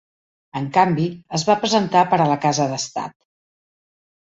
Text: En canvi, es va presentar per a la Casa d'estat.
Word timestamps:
En 0.61 0.65
canvi, 0.77 1.05
es 1.39 1.45
va 1.51 1.57
presentar 1.67 2.03
per 2.15 2.21
a 2.25 2.29
la 2.35 2.41
Casa 2.49 2.69
d'estat. 2.75 3.19